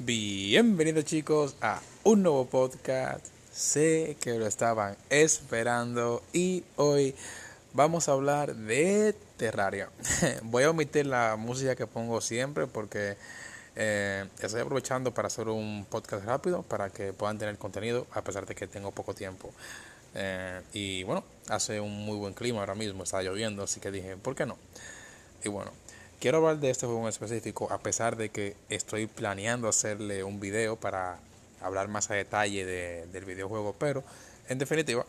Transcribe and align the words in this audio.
Bienvenidos 0.00 1.04
chicos 1.04 1.54
a 1.60 1.80
un 2.02 2.24
nuevo 2.24 2.46
podcast. 2.46 3.24
Sé 3.52 4.16
que 4.20 4.34
lo 4.34 4.44
estaban 4.44 4.96
esperando 5.08 6.20
y 6.32 6.64
hoy 6.74 7.14
vamos 7.74 8.08
a 8.08 8.12
hablar 8.12 8.56
de 8.56 9.14
Terraria. 9.36 9.90
Voy 10.42 10.64
a 10.64 10.70
omitir 10.70 11.06
la 11.06 11.36
música 11.36 11.76
que 11.76 11.86
pongo 11.86 12.20
siempre 12.20 12.66
porque 12.66 13.16
eh, 13.76 14.26
estoy 14.40 14.62
aprovechando 14.62 15.14
para 15.14 15.28
hacer 15.28 15.46
un 15.46 15.86
podcast 15.88 16.24
rápido 16.24 16.62
para 16.64 16.90
que 16.90 17.12
puedan 17.12 17.38
tener 17.38 17.56
contenido 17.56 18.08
a 18.14 18.22
pesar 18.22 18.46
de 18.46 18.56
que 18.56 18.66
tengo 18.66 18.90
poco 18.90 19.14
tiempo. 19.14 19.52
Eh, 20.16 20.60
y 20.72 21.04
bueno, 21.04 21.22
hace 21.48 21.78
un 21.78 22.04
muy 22.04 22.16
buen 22.16 22.34
clima 22.34 22.58
ahora 22.58 22.74
mismo, 22.74 23.04
está 23.04 23.22
lloviendo, 23.22 23.62
así 23.62 23.78
que 23.78 23.92
dije, 23.92 24.16
¿por 24.16 24.34
qué 24.34 24.44
no? 24.44 24.58
Y 25.44 25.48
bueno, 25.50 25.70
quiero 26.20 26.38
hablar 26.38 26.58
de 26.58 26.70
este 26.70 26.86
juego 26.86 27.02
en 27.02 27.08
específico, 27.08 27.68
a 27.70 27.78
pesar 27.78 28.16
de 28.16 28.30
que 28.30 28.56
estoy 28.68 29.06
planeando 29.06 29.68
hacerle 29.68 30.24
un 30.24 30.40
video 30.40 30.76
para 30.76 31.18
hablar 31.60 31.88
más 31.88 32.10
a 32.10 32.14
detalle 32.14 32.64
del 32.64 33.24
videojuego, 33.24 33.74
pero 33.78 34.02
en 34.48 34.58
definitiva, 34.58 35.06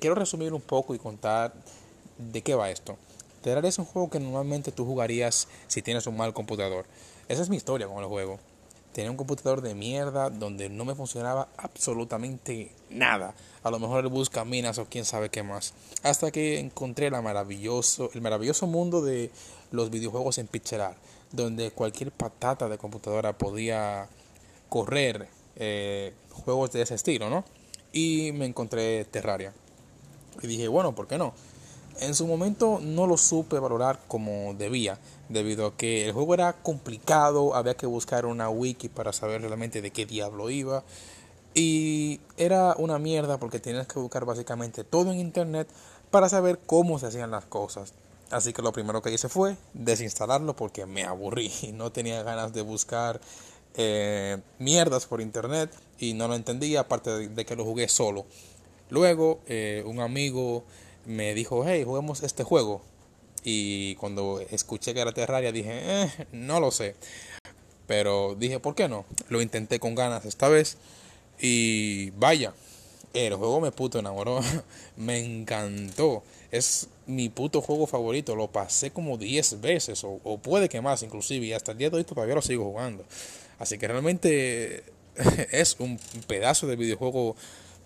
quiero 0.00 0.14
resumir 0.14 0.52
un 0.52 0.62
poco 0.62 0.94
y 0.94 0.98
contar 0.98 1.52
de 2.18 2.42
qué 2.42 2.54
va 2.54 2.70
esto. 2.70 2.96
Terraria 3.42 3.68
es 3.68 3.78
un 3.78 3.84
juego 3.84 4.10
que 4.10 4.18
normalmente 4.18 4.72
tú 4.72 4.84
jugarías 4.84 5.48
si 5.68 5.82
tienes 5.82 6.06
un 6.06 6.16
mal 6.16 6.32
computador. 6.32 6.86
Esa 7.28 7.42
es 7.42 7.48
mi 7.48 7.56
historia 7.56 7.86
con 7.86 7.98
el 7.98 8.06
juego. 8.06 8.38
Tenía 8.96 9.10
un 9.10 9.18
computador 9.18 9.60
de 9.60 9.74
mierda 9.74 10.30
donde 10.30 10.70
no 10.70 10.86
me 10.86 10.94
funcionaba 10.94 11.48
absolutamente 11.58 12.72
nada. 12.88 13.34
A 13.62 13.70
lo 13.70 13.78
mejor 13.78 14.02
el 14.02 14.08
busca 14.08 14.46
minas 14.46 14.78
o 14.78 14.86
quién 14.86 15.04
sabe 15.04 15.28
qué 15.28 15.42
más. 15.42 15.74
Hasta 16.02 16.30
que 16.30 16.58
encontré 16.58 17.10
maravilloso, 17.10 18.08
el 18.14 18.22
maravilloso 18.22 18.66
mundo 18.66 19.02
de 19.02 19.30
los 19.70 19.90
videojuegos 19.90 20.38
en 20.38 20.46
pixelar, 20.46 20.96
donde 21.30 21.72
cualquier 21.72 22.10
patata 22.10 22.70
de 22.70 22.78
computadora 22.78 23.36
podía 23.36 24.08
correr 24.70 25.28
eh, 25.56 26.14
juegos 26.30 26.72
de 26.72 26.80
ese 26.80 26.94
estilo, 26.94 27.28
¿no? 27.28 27.44
Y 27.92 28.32
me 28.32 28.46
encontré 28.46 29.04
Terraria. 29.04 29.52
Y 30.40 30.46
dije, 30.46 30.68
bueno, 30.68 30.94
¿por 30.94 31.06
qué 31.06 31.18
no? 31.18 31.34
En 32.00 32.14
su 32.14 32.26
momento 32.26 32.78
no 32.82 33.06
lo 33.06 33.16
supe 33.16 33.58
valorar 33.58 34.00
como 34.06 34.54
debía, 34.54 34.98
debido 35.28 35.66
a 35.66 35.76
que 35.76 36.06
el 36.06 36.12
juego 36.12 36.34
era 36.34 36.52
complicado, 36.52 37.54
había 37.54 37.74
que 37.74 37.86
buscar 37.86 38.26
una 38.26 38.50
wiki 38.50 38.88
para 38.88 39.12
saber 39.12 39.40
realmente 39.40 39.80
de 39.80 39.90
qué 39.90 40.04
diablo 40.04 40.50
iba. 40.50 40.84
Y 41.54 42.20
era 42.36 42.74
una 42.76 42.98
mierda 42.98 43.38
porque 43.38 43.60
tenías 43.60 43.86
que 43.86 43.98
buscar 43.98 44.26
básicamente 44.26 44.84
todo 44.84 45.10
en 45.10 45.18
internet 45.18 45.68
para 46.10 46.28
saber 46.28 46.58
cómo 46.66 46.98
se 46.98 47.06
hacían 47.06 47.30
las 47.30 47.46
cosas. 47.46 47.94
Así 48.30 48.52
que 48.52 48.60
lo 48.60 48.72
primero 48.72 49.00
que 49.00 49.12
hice 49.12 49.28
fue 49.28 49.56
desinstalarlo 49.72 50.54
porque 50.54 50.84
me 50.84 51.04
aburrí 51.04 51.50
y 51.62 51.72
no 51.72 51.92
tenía 51.92 52.22
ganas 52.22 52.52
de 52.52 52.62
buscar 52.62 53.20
eh, 53.74 54.38
mierdas 54.58 55.06
por 55.06 55.20
internet 55.20 55.70
y 55.98 56.12
no 56.14 56.28
lo 56.28 56.34
entendía, 56.34 56.80
aparte 56.80 57.28
de, 57.28 57.44
que 57.46 57.56
lo 57.56 57.64
jugué 57.64 57.88
solo. 57.88 58.26
Luego 58.90 59.40
eh, 59.46 59.82
un 59.86 60.00
amigo 60.00 60.64
me 61.06 61.34
dijo, 61.34 61.64
hey, 61.66 61.84
juguemos 61.84 62.22
este 62.22 62.44
juego. 62.44 62.82
Y 63.44 63.94
cuando 63.96 64.40
escuché 64.50 64.92
que 64.92 65.00
era 65.00 65.12
Terraria 65.12 65.52
dije, 65.52 65.70
eh, 65.72 66.26
no 66.32 66.60
lo 66.60 66.70
sé. 66.70 66.96
Pero 67.86 68.34
dije, 68.34 68.58
¿por 68.58 68.74
qué 68.74 68.88
no? 68.88 69.06
Lo 69.28 69.40
intenté 69.40 69.78
con 69.78 69.94
ganas 69.94 70.24
esta 70.24 70.48
vez. 70.48 70.76
Y 71.38 72.10
vaya, 72.10 72.54
el 73.14 73.34
juego 73.34 73.60
me 73.60 73.70
puto 73.70 73.98
enamoró. 73.98 74.40
me 74.96 75.18
encantó. 75.18 76.24
Es 76.50 76.88
mi 77.06 77.28
puto 77.28 77.60
juego 77.60 77.86
favorito. 77.86 78.34
Lo 78.34 78.50
pasé 78.50 78.90
como 78.90 79.16
10 79.16 79.60
veces. 79.60 80.02
O, 80.02 80.20
o, 80.24 80.38
puede 80.38 80.68
que 80.68 80.80
más 80.80 81.04
inclusive. 81.04 81.46
Y 81.46 81.52
hasta 81.52 81.72
el 81.72 81.78
día 81.78 81.90
de 81.90 81.98
hoy 81.98 82.04
todavía 82.04 82.34
lo 82.34 82.42
sigo 82.42 82.64
jugando. 82.64 83.04
Así 83.60 83.78
que 83.78 83.86
realmente 83.86 84.82
es 85.52 85.76
un 85.78 85.98
pedazo 86.26 86.66
de 86.66 86.74
videojuego 86.74 87.36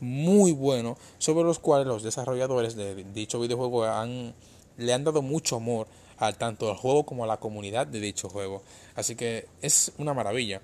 muy 0.01 0.53
bueno 0.53 0.97
sobre 1.19 1.45
los 1.45 1.59
cuales 1.59 1.87
los 1.87 2.03
desarrolladores 2.03 2.77
de 2.77 3.05
dicho 3.05 3.41
videojuego 3.41 3.85
han, 3.85 4.35
le 4.77 4.93
han 4.93 5.05
dado 5.05 5.23
mucho 5.23 5.57
amor 5.57 5.87
a 6.21 6.33
tanto 6.33 6.71
al 6.71 6.77
juego 6.77 7.05
como 7.05 7.25
a 7.25 7.27
la 7.27 7.39
comunidad 7.39 7.87
de 7.87 8.01
dicho 8.01 8.29
juego. 8.29 8.63
Así 8.95 9.17
que 9.17 9.47
es 9.63 9.93
una 9.99 10.15
maravilla. 10.15 10.61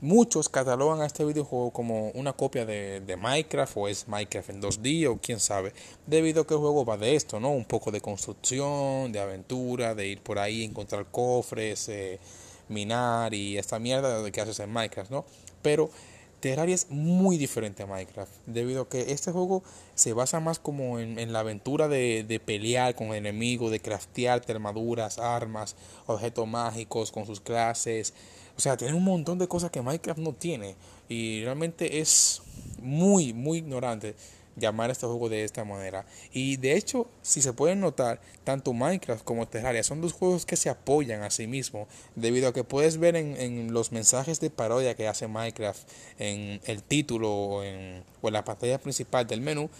Muchos 0.00 0.48
catalogan 0.48 1.00
a 1.00 1.06
este 1.06 1.24
videojuego 1.24 1.70
como 1.70 2.10
una 2.10 2.32
copia 2.32 2.66
de, 2.66 3.16
Minecraft 3.18 3.76
o 3.76 3.88
es 3.88 4.08
Minecraft 4.08 4.50
en 4.50 4.62
2D 4.62 5.08
o 5.08 5.18
quién 5.18 5.40
sabe, 5.40 5.72
debido 6.06 6.42
a 6.42 6.46
que 6.46 6.54
el 6.54 6.60
juego 6.60 6.84
va 6.84 6.96
de 6.96 7.14
esto, 7.14 7.38
¿no? 7.38 7.50
Un 7.50 7.64
poco 7.64 7.90
de 7.90 8.00
construcción, 8.00 9.12
de 9.12 9.20
aventura, 9.20 9.94
de 9.94 10.08
ir 10.08 10.20
por 10.20 10.38
ahí, 10.38 10.64
encontrar 10.64 11.06
cofres, 11.10 11.88
eh, 11.88 12.18
minar 12.68 13.32
y 13.32 13.56
esta 13.56 13.78
mierda 13.78 14.22
de 14.22 14.32
que 14.32 14.40
haces 14.40 14.58
en 14.60 14.72
Minecraft, 14.72 15.10
¿no? 15.10 15.24
Pero 15.62 15.90
Terraria 16.44 16.74
es 16.74 16.90
muy 16.90 17.38
diferente 17.38 17.82
a 17.82 17.86
Minecraft, 17.86 18.30
debido 18.44 18.82
a 18.82 18.88
que 18.90 19.12
este 19.12 19.32
juego 19.32 19.62
se 19.94 20.12
basa 20.12 20.40
más 20.40 20.58
como 20.58 20.98
en, 20.98 21.32
la 21.32 21.38
aventura 21.40 21.88
de, 21.88 22.42
pelear 22.44 22.94
con 22.94 23.14
enemigos, 23.14 23.70
de 23.70 23.80
craftear 23.80 24.42
armaduras, 24.46 25.18
armas, 25.18 25.74
objetos 26.04 26.46
mágicos 26.46 27.12
con 27.12 27.24
sus 27.24 27.40
clases. 27.40 28.12
O 28.58 28.60
sea, 28.60 28.76
tiene 28.76 28.92
un 28.92 29.04
montón 29.04 29.38
de 29.38 29.48
cosas 29.48 29.70
que 29.70 29.80
Minecraft 29.80 30.20
no 30.20 30.34
tiene 30.34 30.76
y 31.08 31.42
realmente 31.44 32.00
es 32.00 32.42
muy, 32.78 33.32
muy 33.32 33.56
ignorante 33.56 34.14
llamar 34.56 34.90
a 34.90 34.92
este 34.92 35.06
juego 35.06 35.28
de 35.28 35.44
esta 35.44 35.64
manera. 35.64 36.06
Y 36.32 36.56
de 36.56 36.76
hecho, 36.76 37.08
si 37.22 37.42
se 37.42 37.52
pueden 37.52 37.80
notar, 37.80 38.20
tanto 38.44 38.72
Minecraft 38.72 39.24
como 39.24 39.48
Terraria 39.48 39.82
son 39.82 40.00
dos 40.00 40.12
juegos 40.12 40.46
que 40.46 40.56
se 40.56 40.70
apoyan 40.70 41.22
a 41.22 41.30
sí 41.30 41.46
mismos, 41.46 41.88
debido 42.14 42.48
a 42.48 42.52
que 42.52 42.64
puedes 42.64 42.98
ver 42.98 43.16
en, 43.16 43.72
los 43.72 43.92
mensajes 43.92 44.40
de 44.40 44.50
parodia 44.50 44.94
que 44.94 45.08
hace 45.08 45.26
Minecraft 45.26 45.88
en 46.18 46.60
el 46.64 46.82
título 46.82 47.30
o 47.32 47.62
en, 47.62 48.04
o 48.20 48.28
en 48.28 48.34
la 48.34 48.44
pantalla 48.44 48.78
principal 48.78 49.26
del 49.26 49.40
menú, 49.40 49.70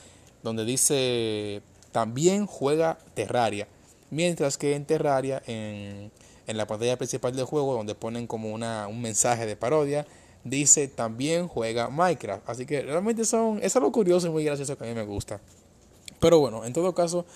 donde 0.43 0.65
dice 0.65 1.63
también 1.93 2.47
juega 2.47 2.99
Terraria. 3.15 3.69
Mientras 4.11 4.59
que 4.59 4.75
en 4.75 4.85
Terraria, 4.85 5.43
en, 5.47 6.11
en 6.47 6.57
la 6.57 6.67
pantalla 6.67 6.97
principal 6.97 7.35
del 7.35 7.45
juego, 7.45 7.75
donde 7.75 7.95
ponen 7.95 8.27
como 8.27 8.53
una, 8.53 8.87
un 8.89 9.01
mensaje 9.01 9.47
de 9.47 9.57
parodia, 9.57 10.07
dice 10.45 10.89
también 10.89 11.49
juega 11.49 11.89
Minecraft. 11.89 12.49
Así 12.49 12.67
que 12.67 12.83
realmente 12.83 13.25
son, 13.25 13.61
es 13.63 13.75
algo 13.77 13.91
curioso 13.91 14.27
y 14.29 14.31
muy 14.31 14.45
gracioso 14.45 14.77
que 14.79 14.85
a 14.85 14.87
mí 14.87 14.95
me 14.95 15.05
gusta. 15.05 15.41
Pero 16.21 16.39
bueno, 16.39 16.65
en 16.65 16.73
todo 16.73 16.95
caso, 16.95 17.27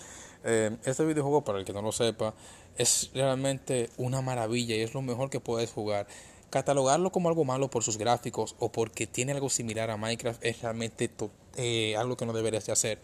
eh, 0.43 0.75
este 0.85 1.05
videojuego, 1.05 1.43
para 1.43 1.59
el 1.59 1.65
que 1.65 1.73
no 1.73 1.81
lo 1.81 1.91
sepa, 1.91 2.33
es 2.77 3.11
realmente 3.13 3.89
una 3.97 4.21
maravilla 4.21 4.75
y 4.75 4.81
es 4.81 4.93
lo 4.93 5.01
mejor 5.01 5.29
que 5.29 5.39
puedes 5.39 5.71
jugar. 5.71 6.07
Catalogarlo 6.49 7.11
como 7.11 7.29
algo 7.29 7.45
malo 7.45 7.69
por 7.69 7.83
sus 7.83 7.97
gráficos 7.97 8.55
o 8.57 8.71
porque 8.71 9.05
tiene 9.05 9.33
algo 9.33 9.49
similar 9.49 9.91
a 9.91 9.97
Minecraft 9.97 10.43
es 10.43 10.61
realmente 10.61 11.11
eh, 11.57 11.95
algo 11.97 12.17
que 12.17 12.25
no 12.25 12.33
deberías 12.33 12.65
de 12.65 12.71
hacer. 12.71 12.99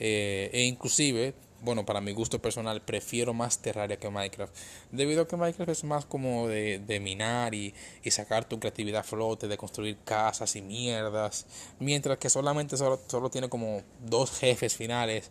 Eh, 0.00 0.50
e 0.52 0.62
inclusive 0.62 1.34
bueno, 1.60 1.84
para 1.84 2.00
mi 2.00 2.12
gusto 2.12 2.40
personal, 2.40 2.82
prefiero 2.82 3.34
más 3.34 3.58
Terraria 3.58 3.98
que 3.98 4.10
Minecraft. 4.10 4.54
Debido 4.92 5.22
a 5.22 5.28
que 5.28 5.36
Minecraft 5.36 5.70
es 5.70 5.84
más 5.84 6.04
como 6.04 6.48
de, 6.48 6.78
de 6.78 7.00
minar 7.00 7.54
y, 7.54 7.74
y, 8.02 8.10
sacar 8.10 8.48
tu 8.48 8.60
creatividad 8.60 9.00
a 9.00 9.04
flote, 9.04 9.48
de 9.48 9.56
construir 9.56 9.98
casas 10.04 10.56
y 10.56 10.62
mierdas. 10.62 11.46
Mientras 11.78 12.18
que 12.18 12.30
solamente 12.30 12.76
solo, 12.76 13.00
solo 13.08 13.30
tiene 13.30 13.48
como 13.48 13.82
dos 14.04 14.30
jefes 14.38 14.76
finales 14.76 15.30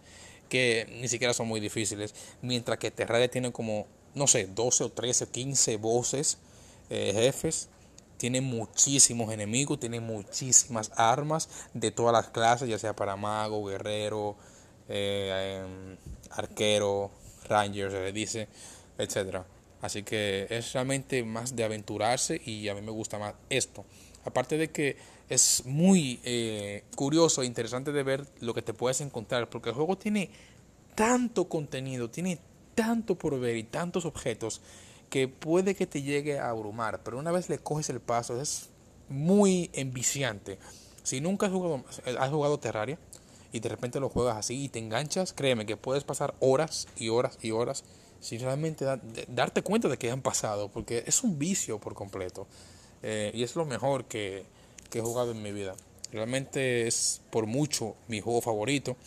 que 0.50 0.88
ni 1.02 1.08
siquiera 1.08 1.34
son 1.34 1.48
muy 1.48 1.60
difíciles. 1.60 2.14
Mientras 2.42 2.78
que 2.78 2.92
Terraria 2.92 3.30
tiene 3.30 3.52
como, 3.52 3.88
no 4.16 4.28
sé, 4.28 4.48
12 4.48 4.86
o 4.86 4.90
13 4.92 5.26
o 5.26 5.32
15 5.32 5.78
voces, 5.78 6.38
eh, 6.90 7.12
jefes. 7.14 7.70
Tiene 8.18 8.42
muchísimos 8.42 9.32
enemigos, 9.32 9.80
tiene 9.80 10.00
muchísimas 10.00 10.92
armas 10.96 11.50
de 11.76 11.92
todas 11.92 12.14
las 12.14 12.30
clases, 12.30 12.68
ya 12.68 12.80
sea 12.80 12.96
para 12.96 13.16
mago, 13.16 13.64
guerrero, 13.66 14.36
eh, 14.90 15.64
em, 15.64 15.98
arquero, 16.32 17.12
ranger, 17.48 17.92
se 17.92 18.00
le 18.00 18.12
dice, 18.12 18.48
etcétera. 18.98 19.46
Así 19.82 20.04
que 20.04 20.48
es 20.50 20.74
realmente 20.74 21.24
más 21.24 21.56
de 21.56 21.64
aventurarse 21.64 22.42
y 22.44 22.68
a 22.68 22.76
mí 22.76 22.82
me 22.82 22.92
gusta 22.92 23.20
más 23.20 23.36
esto. 23.50 23.86
Aparte 24.26 24.58
de 24.58 24.72
que 24.72 24.98
es 25.30 25.64
muy 25.66 26.20
eh, 26.24 26.84
curioso 26.96 27.42
e 27.42 27.46
interesante 27.46 27.92
de 27.92 28.04
ver 28.04 28.26
lo 28.40 28.54
que 28.54 28.62
te 28.62 28.74
puedes 28.74 29.02
encontrar, 29.02 29.50
porque 29.50 29.70
el 29.70 29.76
juego 29.76 29.98
tiene 29.98 30.30
tanto 30.96 31.48
contenido, 31.48 32.10
tiene 32.10 32.40
tanto 32.76 33.16
por 33.16 33.40
ver 33.40 33.58
y 33.58 33.64
tantos 33.64 34.06
objetos 34.06 34.62
que 35.10 35.28
puede 35.28 35.76
que 35.76 35.88
te 35.88 36.02
llegue 36.02 36.40
a 36.40 36.50
abrumar, 36.50 37.04
pero 37.04 37.18
una 37.18 37.32
vez 37.32 37.50
le 37.50 37.60
coges 37.60 37.90
el 37.90 38.00
paso 38.00 38.42
es 38.42 38.70
muy 39.10 39.70
enviciante. 39.74 40.60
Si 41.04 41.22
nunca 41.22 41.46
has 41.46 41.52
jugado, 41.54 41.86
has 42.20 42.30
jugado 42.30 42.60
Terraria, 42.60 43.00
y 43.52 43.60
de 43.60 43.70
repente 43.70 44.00
lo 44.00 44.10
juegas 44.10 44.38
así 44.38 44.66
y 44.66 44.70
te 44.70 44.80
enganchas, 44.80 45.34
créeme 45.34 45.66
que 45.66 45.78
puedes 45.78 46.04
pasar 46.04 46.36
horas 46.40 46.88
y 46.98 47.10
horas 47.10 47.38
y 47.42 47.52
horas 47.52 47.84
sin 48.20 48.42
realmente 48.42 48.86
darte 49.28 49.62
cuenta 49.62 49.88
de 49.88 49.98
que 49.98 50.10
han 50.10 50.22
pasado, 50.22 50.70
porque 50.70 51.04
es 51.06 51.24
un 51.24 51.38
vicio 51.38 51.80
por 51.80 51.94
completo. 51.94 52.48
Eh, 53.04 53.32
y 53.34 53.44
es 53.44 53.56
lo 53.56 53.66
mejor 53.66 54.06
que, 54.06 54.44
que, 54.90 55.00
he 55.00 55.02
jugado 55.02 55.32
en 55.32 55.42
mi 55.42 55.52
vida. 55.52 55.76
Realmente 56.12 56.88
es 56.88 57.22
por 57.30 57.46
mucho 57.46 57.96
mi 58.08 58.22
juego 58.22 58.42
favorito. 58.42 58.98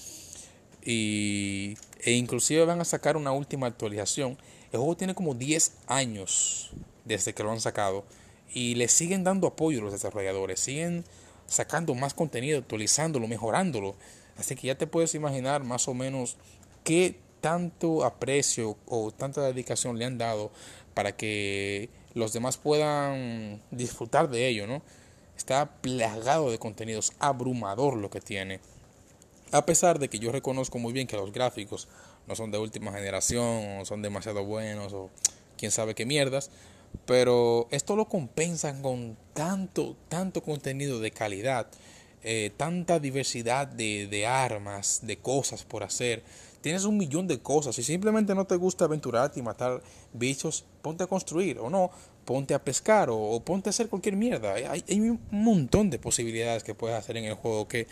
Y, 0.85 1.77
e 2.03 2.13
inclusive 2.13 2.65
van 2.65 2.81
a 2.81 2.85
sacar 2.85 3.17
una 3.17 3.33
última 3.33 3.67
actualización. 3.67 4.39
El 4.73 4.79
juego 4.79 4.97
tiene 4.97 5.15
como 5.15 5.35
10 5.35 5.73
años 5.89 6.71
desde 7.05 7.35
que 7.35 7.43
lo 7.43 7.51
han 7.51 7.61
sacado. 7.61 8.05
y 8.53 8.75
le 8.75 8.89
siguen 8.89 9.23
dando 9.23 9.47
apoyo 9.47 9.79
a 9.79 9.83
los 9.83 9.93
desarrolladores, 9.93 10.59
siguen 10.59 11.05
sacando 11.47 11.95
más 11.95 12.15
contenido, 12.15 12.59
actualizándolo, 12.59 13.29
mejorándolo. 13.29 13.95
Así 14.41 14.57
que 14.57 14.69
ya 14.69 14.75
te 14.75 14.87
puedes 14.87 15.15
imaginar 15.15 15.63
más 15.63 15.87
o 15.87 15.93
menos 15.93 16.39
qué 16.83 17.21
tanto 17.43 18.05
aprecio 18.05 18.79
o 18.87 19.13
tanta 19.13 19.43
dedicación 19.43 19.99
le 19.99 20.07
han 20.07 20.17
dado 20.17 20.51
para 20.95 21.15
que 21.15 21.91
los 22.15 22.33
demás 22.33 22.57
puedan 22.57 23.63
disfrutar 23.71 24.31
de 24.31 24.49
ello, 24.49 24.67
¿no? 24.67 24.83
Está 25.37 25.71
plagado 25.83 26.51
de 26.51 26.59
contenidos, 26.59 27.13
abrumador 27.19 27.99
lo 27.99 28.09
que 28.09 28.23
tiene. 28.23 28.61
A 29.53 29.67
pesar 29.67 29.99
de 29.99 30.09
que 30.09 30.19
yo 30.19 30.33
reconozco 30.33 30.79
muy 30.79 30.95
bien 30.95 31.07
que 31.07 31.17
los 31.17 31.33
gráficos 31.33 31.87
no 32.27 32.35
son 32.35 32.51
de 32.51 32.59
última 32.59 32.93
generación 32.93 33.85
son 33.85 34.01
demasiado 34.01 34.45
buenos 34.45 34.95
o 34.95 35.11
quién 35.59 35.71
sabe 35.71 35.95
qué 35.95 36.07
mierdas, 36.07 36.51
pero 37.05 37.69
esto 37.71 37.95
lo 37.95 38.09
compensan 38.09 38.81
con 38.81 39.19
tanto, 39.35 39.97
tanto 40.09 40.43
contenido 40.43 40.99
de 40.99 41.11
calidad, 41.11 41.67
eh, 42.23 42.53
tanta 42.57 42.99
diversidad 42.99 43.67
de, 43.67 44.07
de 44.07 44.27
armas, 44.27 45.01
de 45.03 45.19
cosas 45.19 45.65
por 45.65 45.83
hacer. 45.83 46.23
Tienes 46.61 46.85
un 46.85 46.99
millón 46.99 47.27
de 47.27 47.41
cosas. 47.41 47.77
Si 47.77 47.83
simplemente 47.83 48.35
no 48.35 48.47
te 48.47 48.57
gusta 48.57 48.85
aventurarte 48.85 49.41
y 49.41 49.43
matar 49.43 49.83
bichos, 50.13 50.65
ponte 50.83 51.05
a 51.05 51.07
construir 51.07 51.59
o 51.59 51.71
no, 51.71 51.91
ponte 52.25 52.53
a 52.55 52.63
pescar 52.63 53.09
o, 53.11 53.41
ponte 53.41 53.69
a 53.69 53.71
hacer 53.71 53.89
cualquier 53.89 54.17
mierda. 54.17 54.53
Hay, 54.53 54.85
hay, 54.87 55.01
un 55.01 55.21
montón 55.31 55.89
de 55.89 55.99
posibilidades 55.99 56.63
que 56.63 56.75
puedes 56.75 56.97
hacer 56.97 57.17
en 57.17 57.25
el 57.25 57.35
juego 57.35 57.67
que 57.67 57.87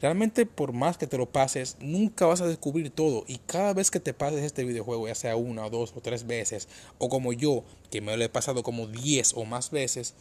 Realmente 0.00 0.44
por 0.44 0.72
más 0.72 0.98
que 0.98 1.06
te 1.06 1.16
lo 1.16 1.24
pases, 1.26 1.76
nunca 1.80 2.26
vas 2.26 2.42
a 2.42 2.46
descubrir 2.46 2.90
todo. 2.90 3.24
Y 3.26 3.38
cada 3.38 3.72
vez 3.72 3.90
que 3.90 3.98
te 3.98 4.12
pases 4.12 4.42
este 4.42 4.64
videojuego, 4.64 5.08
ya 5.08 5.14
sea 5.14 5.36
una 5.36 5.64
o 5.64 5.70
dos 5.70 5.94
o 5.96 6.02
tres 6.02 6.26
veces, 6.26 6.68
o 6.98 7.08
como 7.08 7.32
yo, 7.32 7.64
que 7.90 8.02
me 8.02 8.14
lo 8.14 8.22
he 8.22 8.28
pasado 8.28 8.62
como 8.62 8.86
diez 8.86 9.32
o 9.34 9.46
más 9.46 9.70
veces, 9.70 10.12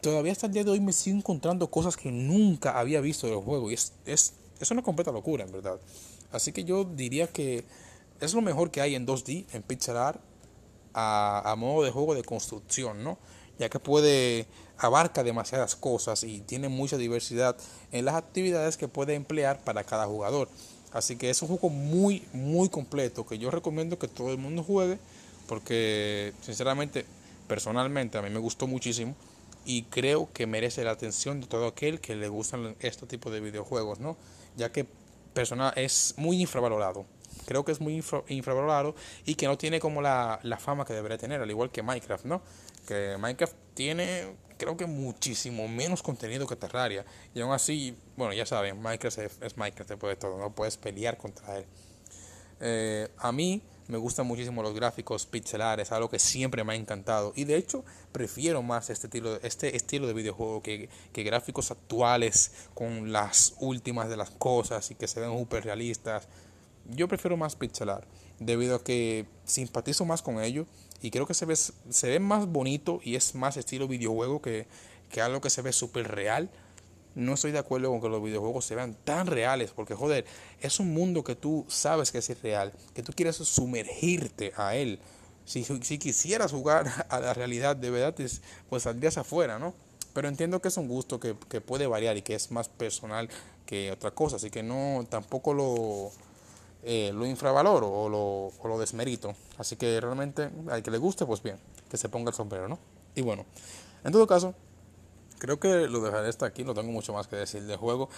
todavía 0.00 0.32
hasta 0.32 0.46
el 0.46 0.52
día 0.52 0.64
de 0.64 0.70
hoy 0.70 0.80
me 0.80 0.92
sigo 0.92 1.16
encontrando 1.16 1.70
cosas 1.70 1.96
que 1.96 2.10
nunca 2.10 2.78
había 2.78 3.00
visto 3.00 3.26
del 3.26 3.36
juego. 3.36 3.70
Y 3.70 3.74
es, 3.74 3.92
es, 4.06 4.34
es 4.60 4.70
una 4.70 4.82
completa 4.82 5.12
locura, 5.12 5.44
en 5.44 5.52
verdad. 5.52 5.78
Así 6.32 6.52
que 6.52 6.64
yo 6.64 6.84
diría 6.84 7.26
que 7.26 7.64
es 8.20 8.34
lo 8.34 8.42
mejor 8.42 8.70
que 8.70 8.80
hay 8.80 8.94
en 8.94 9.06
2D, 9.06 9.46
en 9.52 9.62
pixel 9.62 9.96
art, 9.96 10.20
a, 10.94 11.42
a 11.44 11.56
modo 11.56 11.84
de 11.84 11.90
juego 11.90 12.14
de 12.14 12.24
construcción, 12.24 13.02
¿no? 13.04 13.18
Ya 13.58 13.68
que 13.68 13.78
puede 13.78 14.46
abarca 14.78 15.22
demasiadas 15.22 15.76
cosas 15.76 16.24
y 16.24 16.40
tiene 16.40 16.68
mucha 16.68 16.96
diversidad 16.96 17.56
en 17.92 18.06
las 18.06 18.14
actividades 18.14 18.76
que 18.78 18.88
puede 18.88 19.14
emplear 19.14 19.62
para 19.62 19.84
cada 19.84 20.06
jugador. 20.06 20.48
Así 20.92 21.16
que 21.16 21.30
es 21.30 21.40
un 21.42 21.48
juego 21.48 21.68
muy, 21.68 22.24
muy 22.32 22.68
completo 22.68 23.26
que 23.26 23.38
yo 23.38 23.50
recomiendo 23.50 23.98
que 23.98 24.08
todo 24.08 24.32
el 24.32 24.38
mundo 24.38 24.64
juegue 24.64 24.98
porque 25.50 26.32
sinceramente, 26.42 27.04
personalmente 27.48 28.16
a 28.16 28.22
mí 28.22 28.30
me 28.30 28.38
gustó 28.38 28.68
muchísimo 28.68 29.16
y 29.64 29.84
creo 29.84 30.32
que 30.32 30.46
merece 30.46 30.84
la 30.84 30.92
atención 30.92 31.40
de 31.40 31.46
todo 31.46 31.66
aquel 31.66 32.00
que 32.00 32.16
le 32.16 32.28
gustan 32.28 32.76
este 32.80 33.06
tipo 33.06 33.30
de 33.30 33.40
videojuegos, 33.40 34.00
¿no? 34.00 34.16
Ya 34.56 34.72
que 34.72 34.86
personal 35.32 35.72
es 35.76 36.14
muy 36.16 36.40
infravalorado. 36.40 37.06
Creo 37.46 37.64
que 37.64 37.72
es 37.72 37.80
muy 37.80 38.02
infravalorado 38.28 38.94
y 39.24 39.34
que 39.34 39.46
no 39.46 39.56
tiene 39.56 39.80
como 39.80 40.02
la, 40.02 40.40
la 40.42 40.58
fama 40.58 40.84
que 40.84 40.92
debería 40.92 41.18
tener, 41.18 41.40
al 41.40 41.50
igual 41.50 41.70
que 41.70 41.82
Minecraft, 41.82 42.24
¿no? 42.24 42.42
Que 42.86 43.16
Minecraft 43.18 43.54
tiene 43.74 44.34
creo 44.60 44.76
que 44.76 44.86
muchísimo 44.86 45.66
menos 45.68 46.02
contenido 46.02 46.46
que 46.46 46.54
Terraria. 46.54 47.04
Y 47.34 47.40
aún 47.40 47.52
así, 47.52 47.96
bueno, 48.16 48.34
ya 48.34 48.44
saben, 48.44 48.80
Minecraft 48.80 49.18
es, 49.18 49.56
Minecraft 49.56 49.88
después 49.88 50.12
de 50.12 50.16
todo, 50.16 50.38
no 50.38 50.54
puedes 50.54 50.76
pelear 50.76 51.16
contra 51.16 51.56
él. 51.56 51.64
Eh, 52.60 53.08
a 53.16 53.32
mí 53.32 53.62
me 53.90 53.98
gustan 53.98 54.26
muchísimo 54.26 54.62
los 54.62 54.74
gráficos 54.74 55.26
pixelares, 55.26 55.92
algo 55.92 56.08
que 56.08 56.18
siempre 56.18 56.64
me 56.64 56.72
ha 56.72 56.76
encantado. 56.76 57.32
Y 57.36 57.44
de 57.44 57.56
hecho, 57.56 57.84
prefiero 58.12 58.62
más 58.62 58.90
este 58.90 59.06
estilo, 59.06 59.40
este 59.42 59.76
estilo 59.76 60.06
de 60.06 60.14
videojuego 60.14 60.62
que, 60.62 60.88
que 61.12 61.22
gráficos 61.22 61.70
actuales 61.70 62.52
con 62.74 63.12
las 63.12 63.54
últimas 63.60 64.08
de 64.08 64.16
las 64.16 64.30
cosas 64.30 64.90
y 64.90 64.94
que 64.94 65.08
se 65.08 65.20
ven 65.20 65.36
súper 65.36 65.64
realistas. 65.64 66.28
Yo 66.86 67.08
prefiero 67.08 67.36
más 67.36 67.56
pixelar, 67.56 68.06
debido 68.38 68.76
a 68.76 68.84
que 68.84 69.26
simpatizo 69.44 70.04
más 70.04 70.22
con 70.22 70.40
ello 70.42 70.66
y 71.02 71.10
creo 71.10 71.26
que 71.26 71.34
se 71.34 71.46
ve, 71.46 71.56
se 71.56 72.08
ve 72.08 72.18
más 72.18 72.46
bonito 72.46 73.00
y 73.02 73.16
es 73.16 73.34
más 73.34 73.56
estilo 73.56 73.88
videojuego 73.88 74.42
que, 74.42 74.66
que 75.10 75.20
algo 75.20 75.40
que 75.40 75.50
se 75.50 75.62
ve 75.62 75.72
súper 75.72 76.08
real. 76.08 76.50
No 77.14 77.34
estoy 77.34 77.52
de 77.52 77.58
acuerdo 77.58 77.90
con 77.90 78.00
que 78.00 78.08
los 78.08 78.22
videojuegos 78.22 78.64
se 78.64 78.74
vean 78.74 78.96
tan 79.04 79.26
reales, 79.26 79.72
porque 79.72 79.94
joder, 79.94 80.24
es 80.60 80.78
un 80.80 80.92
mundo 80.94 81.24
que 81.24 81.34
tú 81.34 81.64
sabes 81.68 82.12
que 82.12 82.18
es 82.18 82.42
real, 82.42 82.72
que 82.94 83.02
tú 83.02 83.12
quieres 83.12 83.36
sumergirte 83.36 84.52
a 84.56 84.76
él. 84.76 85.00
Si, 85.44 85.64
si 85.64 85.98
quisieras 85.98 86.52
jugar 86.52 86.86
a 87.08 87.20
la 87.20 87.34
realidad 87.34 87.74
de 87.76 87.90
verdad, 87.90 88.14
pues 88.68 88.82
saldrías 88.82 89.18
afuera, 89.18 89.58
¿no? 89.58 89.74
Pero 90.12 90.28
entiendo 90.28 90.60
que 90.60 90.68
es 90.68 90.76
un 90.76 90.88
gusto 90.88 91.20
que, 91.20 91.36
que 91.48 91.60
puede 91.60 91.86
variar 91.86 92.16
y 92.16 92.22
que 92.22 92.34
es 92.34 92.50
más 92.50 92.68
personal 92.68 93.28
que 93.66 93.92
otra 93.92 94.10
cosa, 94.10 94.36
así 94.36 94.50
que 94.50 94.62
no, 94.62 95.06
tampoco 95.08 95.54
lo, 95.54 96.10
eh, 96.82 97.12
lo 97.14 97.26
infravaloro 97.26 97.88
o 97.88 98.08
lo, 98.08 98.52
o 98.58 98.68
lo 98.68 98.78
desmerito. 98.78 99.34
Así 99.58 99.76
que 99.76 100.00
realmente 100.00 100.50
al 100.70 100.82
que 100.82 100.90
le 100.90 100.98
guste, 100.98 101.26
pues 101.26 101.42
bien, 101.42 101.58
que 101.90 101.96
se 101.96 102.08
ponga 102.08 102.30
el 102.30 102.36
sombrero, 102.36 102.68
¿no? 102.68 102.78
Y 103.14 103.22
bueno, 103.22 103.44
en 104.04 104.12
todo 104.12 104.26
caso, 104.26 104.54
creo 105.40 105.58
que 105.58 105.88
lo 105.88 106.00
dejaré 106.00 106.28
hasta 106.28 106.46
aquí, 106.46 106.62
no 106.62 106.74
tengo 106.74 106.92
mucho 106.92 107.12
más 107.12 107.26
que 107.26 107.34
decir 107.34 107.64
del 107.64 107.76
juego. 107.76 108.08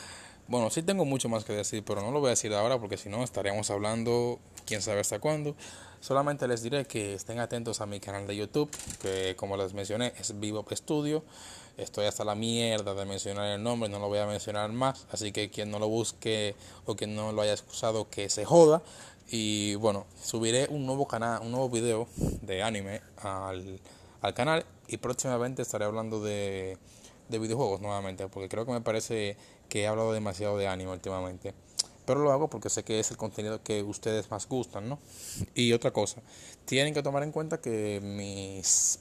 Bueno, 0.49 0.69
sí 0.69 0.83
tengo 0.83 1.07
mucho 1.07 1.31
más 1.31 1.45
que 1.45 1.55
decir, 1.55 1.83
pero 1.85 2.03
no 2.03 2.11
lo 2.11 2.21
voy 2.21 2.27
a 2.27 2.31
decir 2.31 2.53
ahora 2.53 2.79
porque 2.79 2.99
si 2.99 3.09
no 3.09 3.23
estaríamos 3.23 3.71
hablando 3.71 4.41
quién 4.67 4.83
sabe 4.83 5.01
hasta 5.01 5.19
cuándo. 5.19 5.55
Solamente 6.01 6.49
les 6.49 6.63
diré 6.63 6.85
que 6.85 7.15
estén 7.15 7.39
atentos 7.39 7.81
a 7.81 7.87
mi 7.87 8.01
canal 8.01 8.27
de 8.27 8.37
YouTube, 8.37 8.69
que 9.01 9.37
como 9.37 9.57
les 9.57 9.73
mencioné 9.73 10.13
es 10.19 10.39
Vivo 10.39 10.67
Studio. 10.73 11.23
Estoy 11.79 12.07
hasta 12.07 12.25
la 12.25 12.35
mierda 12.35 12.93
de 12.93 13.07
mencionar 13.07 13.47
el 13.53 13.63
nombre, 13.63 13.89
no 13.89 13.99
lo 13.99 14.09
voy 14.09 14.19
a 14.19 14.27
mencionar 14.27 14.71
más. 14.73 15.07
Así 15.13 15.33
que 15.33 15.49
quien 15.49 15.71
no 15.71 15.79
lo 15.79 15.89
busque 15.89 16.57
o 16.87 16.97
quien 16.97 17.15
no 17.15 17.33
lo 17.33 17.41
haya 17.41 17.55
escuchado, 17.55 18.11
que 18.11 18.29
se 18.29 18.45
joda. 18.45 18.83
Y 19.31 19.77
bueno, 19.77 20.07
subiré 20.23 20.67
un 20.69 20.85
nuevo 20.85 21.07
canal, 21.07 21.41
un 21.41 21.53
nuevo 21.53 21.71
video 21.71 22.09
de 22.43 22.63
anime 22.63 23.01
al, 23.19 23.81
al 24.21 24.35
canal. 24.35 24.67
Y 24.89 24.97
próximamente 24.99 25.63
estaré 25.63 25.85
hablando 25.85 26.21
de, 26.21 26.77
de 27.29 27.39
videojuegos 27.39 27.81
nuevamente. 27.81 28.29
Porque 28.29 28.49
creo 28.49 28.67
que 28.67 28.73
me 28.73 28.81
parece 28.81 29.37
que 29.69 29.83
he 29.83 29.87
hablado 29.87 30.13
demasiado 30.13 30.59
de 30.59 30.69
anime 30.69 30.93
últimamente. 30.93 31.55
Pero 32.05 32.21
lo 32.21 32.33
hago 32.33 32.49
porque 32.49 32.69
sé 32.69 32.83
que 32.83 32.99
es 32.99 33.11
el 33.11 33.17
contenido 33.17 33.63
que 33.63 33.83
ustedes 33.83 34.31
más 34.31 34.49
gustan, 34.49 34.89
¿no? 34.89 34.99
Y 35.55 35.73
otra 35.73 35.93
cosa, 35.93 36.21
tienen 36.65 36.95
que 36.95 37.03
tomar 37.03 37.23
en 37.23 37.31
cuenta 37.31 37.61
que 37.61 38.01
mis 38.03 38.99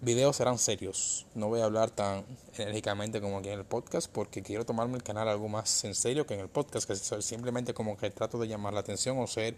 videos 0.00 0.36
serán 0.36 0.58
serios. 0.58 1.26
No 1.34 1.48
voy 1.48 1.60
a 1.60 1.64
hablar 1.64 1.90
tan 1.90 2.24
enérgicamente 2.56 3.20
como 3.20 3.38
aquí 3.38 3.48
en 3.48 3.58
el 3.58 3.64
podcast 3.64 4.10
porque 4.10 4.42
quiero 4.42 4.64
tomarme 4.64 4.96
el 4.96 5.02
canal 5.02 5.28
algo 5.28 5.48
más 5.48 5.84
en 5.84 5.94
serio 5.94 6.26
que 6.26 6.34
en 6.34 6.40
el 6.40 6.48
podcast, 6.48 6.86
que 6.86 6.92
es 6.92 7.24
simplemente 7.24 7.74
como 7.74 7.96
que 7.96 8.10
trato 8.10 8.38
de 8.38 8.48
llamar 8.48 8.74
la 8.74 8.80
atención 8.80 9.18
o 9.18 9.26
ser 9.26 9.56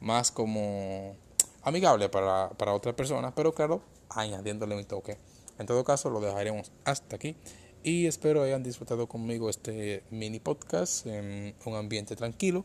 más 0.00 0.30
como 0.30 1.16
amigable 1.62 2.08
para, 2.08 2.50
para 2.50 2.74
otras 2.74 2.94
personas, 2.94 3.32
pero 3.34 3.54
claro, 3.54 3.80
añadiéndole 4.10 4.76
mi 4.76 4.84
toque. 4.84 5.16
En 5.58 5.66
todo 5.66 5.84
caso, 5.84 6.10
lo 6.10 6.20
dejaremos 6.20 6.72
hasta 6.84 7.16
aquí 7.16 7.36
y 7.84 8.06
espero 8.06 8.42
hayan 8.42 8.62
disfrutado 8.62 9.06
conmigo 9.06 9.50
este 9.50 10.02
mini 10.10 10.40
podcast 10.40 11.06
en 11.06 11.54
un 11.66 11.74
ambiente 11.74 12.16
tranquilo, 12.16 12.64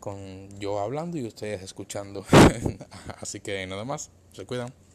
con 0.00 0.48
yo 0.58 0.80
hablando 0.80 1.16
y 1.16 1.26
ustedes 1.26 1.62
escuchando. 1.62 2.26
Así 3.20 3.40
que 3.40 3.66
nada 3.66 3.84
más, 3.84 4.10
se 4.32 4.44
cuidan. 4.44 4.85